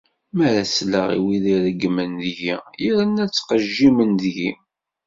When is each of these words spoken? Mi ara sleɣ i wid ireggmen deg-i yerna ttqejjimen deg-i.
Mi 0.35 0.43
ara 0.47 0.63
sleɣ 0.75 1.07
i 1.17 1.19
wid 1.23 1.45
ireggmen 1.55 2.11
deg-i 2.23 2.55
yerna 2.83 3.25
ttqejjimen 3.27 4.11
deg-i. 4.21 4.51